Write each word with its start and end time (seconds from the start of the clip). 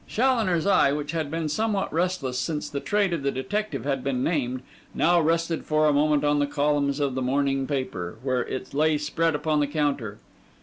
Challoner's 0.07 0.65
eye, 0.65 0.91
which 0.91 1.11
had 1.11 1.29
been 1.29 1.47
somewhat 1.47 1.93
restless 1.93 2.39
since 2.39 2.67
the 2.67 2.79
trade 2.79 3.13
of 3.13 3.21
the 3.21 3.29
detective 3.29 3.83
had 3.83 4.03
been 4.03 4.23
named, 4.23 4.63
now 4.95 5.21
rested 5.21 5.63
for 5.63 5.85
a 5.85 5.93
moment 5.93 6.23
on 6.23 6.39
the 6.39 6.47
columns 6.47 6.99
of 6.99 7.13
the 7.13 7.21
morning 7.21 7.67
paper, 7.67 8.15
where 8.23 8.43
it 8.47 8.73
lay 8.73 8.97
spread 8.97 9.35
upon 9.35 9.59
the 9.59 9.67
counter. 9.67 10.17